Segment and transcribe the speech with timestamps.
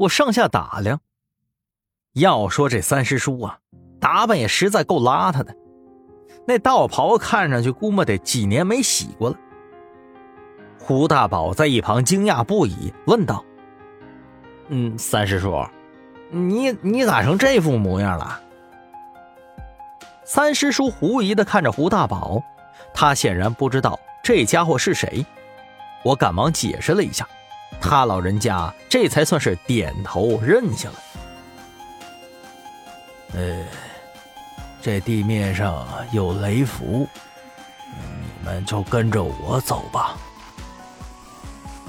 [0.00, 0.98] 我上下打量，
[2.14, 3.58] 要说这三师叔啊，
[4.00, 5.54] 打扮也实在够邋遢的，
[6.46, 9.36] 那道袍看上去估摸得几年没洗过了。
[10.78, 13.44] 胡大宝在一旁惊讶不已，问道
[14.68, 15.62] ：“嗯，三师叔，
[16.30, 18.40] 你你咋成这副模样了？”
[20.24, 22.42] 三师叔狐疑的看着胡大宝，
[22.94, 25.26] 他显然不知道这家伙是谁。
[26.02, 27.28] 我赶忙解释了一下，
[27.80, 30.94] 他老人家这才算是点头认下了。
[33.34, 33.64] 呃，
[34.82, 37.06] 这地面上有雷符，
[37.96, 40.16] 你们就跟着我走吧。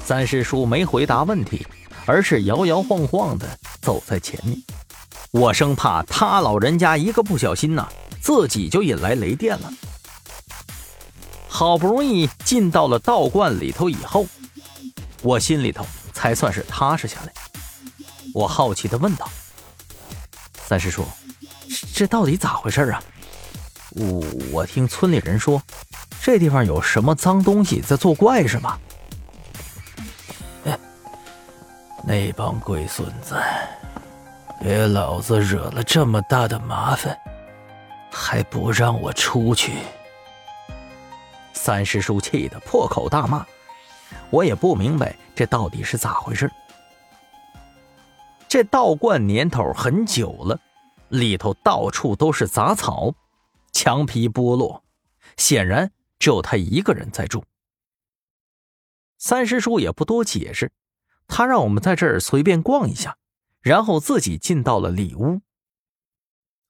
[0.03, 1.65] 三师叔没回答问题，
[2.05, 3.47] 而是摇摇晃晃的
[3.81, 4.57] 走在前面。
[5.31, 7.87] 我生怕他老人家一个不小心呐，
[8.19, 9.71] 自己就引来雷电了。
[11.47, 14.25] 好不容易进到了道观里头以后，
[15.21, 17.33] 我心里头才算是踏实下来。
[18.33, 19.29] 我好奇的问道
[20.65, 21.05] ：“三师叔，
[21.93, 23.03] 这到底咋回事啊？
[23.91, 25.61] 我我听村里人说，
[26.21, 28.79] 这地方有什么脏东西在作怪，是吗？”
[32.03, 33.35] 那帮龟孙子，
[34.59, 37.15] 给老子惹了这么大的麻烦，
[38.11, 39.73] 还不让我出去！
[41.53, 43.45] 三师叔气得破口大骂，
[44.31, 46.49] 我也不明白这到底是咋回事。
[48.47, 50.59] 这道观年头很久了，
[51.09, 53.13] 里头到处都是杂草，
[53.71, 54.83] 墙皮剥落，
[55.37, 57.43] 显然只有他一个人在住。
[59.17, 60.71] 三师叔也不多解释。
[61.27, 63.17] 他让我们在这儿随便逛一下，
[63.61, 65.39] 然后自己进到了里屋。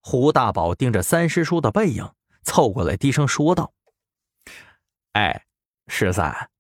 [0.02, 2.08] 胡大宝盯着三师叔的背影，
[2.44, 3.73] 凑过来低声说道
[5.14, 5.48] ：“哎，
[5.88, 6.51] 十三，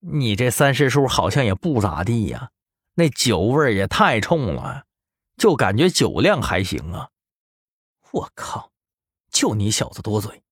[0.00, 2.50] 你这三师叔好像也不咋地呀，
[2.94, 4.84] 那酒味也太冲了，
[5.36, 7.10] 就感觉酒量还行啊。
[8.10, 8.72] 我靠，
[9.30, 10.42] 就你小子多嘴，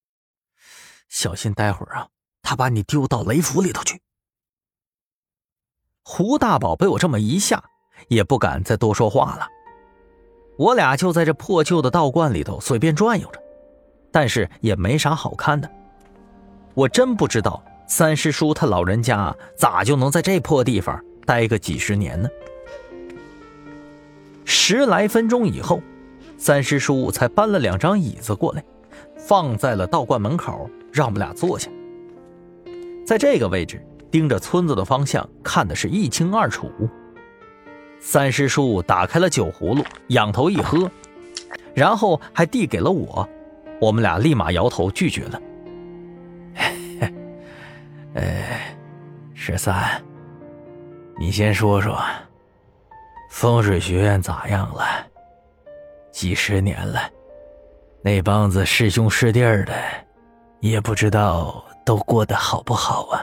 [1.09, 2.09] 小心待会儿啊，
[2.43, 4.01] 他把你丢到雷府里头去。”
[6.05, 7.63] 胡大宝被我这么一吓，
[8.09, 9.49] 也不敢再多说话了。
[10.59, 13.43] 我俩就在这破旧的道观里头随便转悠着，
[14.13, 15.71] 但是也没啥好看的。
[16.75, 22.29] 我真不知道三师叔他老人家咋就能在这破地方待个几十年呢？
[24.45, 25.83] 十来分钟以后，
[26.37, 28.63] 三师叔才搬了两张椅子过来，
[29.17, 31.69] 放在了道观门口，让我们俩坐下。
[33.05, 33.83] 在这个位置。
[34.11, 36.73] 盯着村子的方向看的是一清二楚。
[38.01, 40.91] 三师叔打开了酒葫芦，仰头一喝，
[41.75, 43.29] 然后还递给了我，
[43.79, 45.39] 我们俩立马摇头拒绝了。
[48.15, 48.77] 哎，
[49.35, 50.03] 十三，
[51.19, 51.99] 你先说说，
[53.31, 54.85] 风水学院咋样了？
[56.11, 57.01] 几十年了，
[58.03, 59.75] 那帮子师兄师弟的，
[60.61, 63.23] 也不知道都过得好不好啊？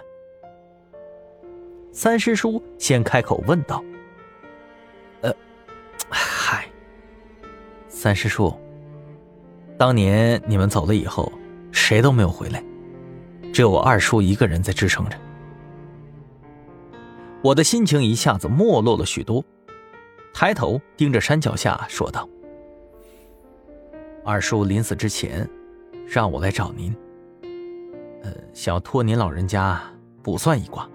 [1.92, 3.84] 三师叔先开口问道
[5.22, 5.34] ：“呃，
[6.10, 6.66] 嗨，
[7.88, 8.58] 三师叔，
[9.78, 11.32] 当年你们走了以后，
[11.72, 12.64] 谁都没有回来，
[13.56, 15.18] 只有我二叔一个人在支撑着。
[17.42, 19.42] 我的心情一下子没落了许多，
[20.34, 22.28] 抬头盯着山脚下说道
[24.26, 25.50] ：‘二叔临死之前，
[26.06, 26.94] 让我来找您，
[28.24, 29.82] 呃，想要托您老人家
[30.22, 30.86] 卜算一卦。’”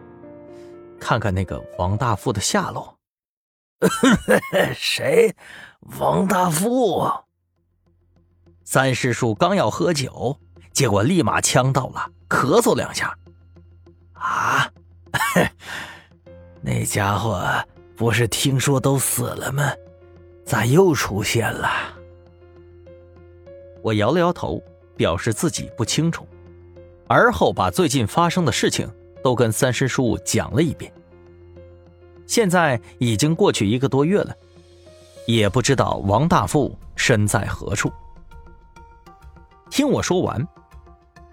[1.01, 2.95] 看看那个王大富的下落。
[4.77, 5.35] 谁？
[5.99, 7.11] 王大富？
[8.65, 10.39] 三师叔刚要喝酒，
[10.81, 13.15] 结果立马呛到了，咳嗽两下。
[14.15, 14.67] 啊！
[16.63, 17.47] 那家伙
[17.95, 19.63] 不是听说都死了吗？
[20.43, 21.69] 咋又出现了？
[23.83, 24.59] 我摇了摇头，
[24.97, 26.27] 表示自己不清楚，
[27.07, 28.91] 而后把最近发生的事情。
[29.23, 30.91] 都跟三师叔讲了一遍。
[32.27, 34.35] 现在已经过去一个多月了，
[35.27, 37.93] 也不知道王大富身在何处。
[39.69, 40.49] 听我说完，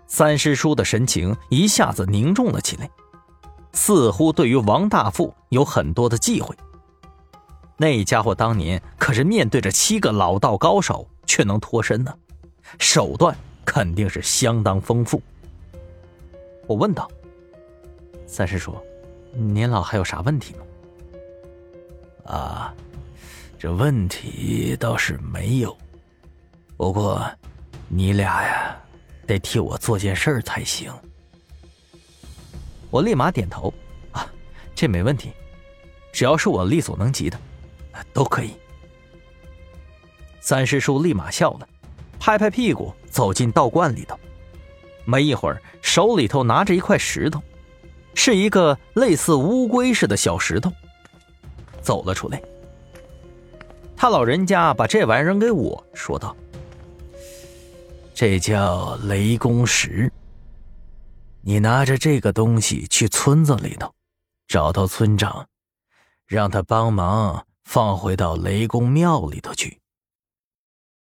[0.08, 2.90] 三师叔的神情一下子凝重了起来，
[3.74, 6.56] 似乎对于王大富有很多的忌讳。
[7.78, 12.14] 那家伙当年可是面对着七个老道高手却能脱身呢，
[12.80, 15.22] 手段肯定是相当丰富。
[16.66, 17.10] 我问道。
[18.26, 18.76] 三师叔，
[19.34, 20.60] 您老还有啥问题吗？
[22.34, 22.74] 啊，
[23.58, 25.78] 这问题倒是没有，
[26.76, 27.26] 不过
[27.88, 28.78] 你俩呀，
[29.28, 30.92] 得替我做件事儿才行。
[32.90, 33.72] 我立马点头，
[34.12, 34.26] 啊，
[34.74, 35.32] 这没问题，
[36.12, 37.40] 只要是我力所能及的。
[38.14, 38.52] 都可以。
[40.40, 41.68] 三师叔立马笑了，
[42.20, 44.16] 拍拍屁股走进道观里头。
[45.04, 47.42] 没一会儿，手里头拿着一块石头，
[48.14, 50.72] 是一个类似乌龟似的小石头，
[51.82, 52.40] 走了出来。
[53.96, 56.38] 他老人家把这玩意扔给我，说道
[58.20, 60.12] ：“这叫雷公石。
[61.42, 63.94] 你拿着这个东西去村子里头，
[64.48, 65.48] 找到村长，
[66.26, 69.80] 让他帮忙放回到雷公庙里头去。”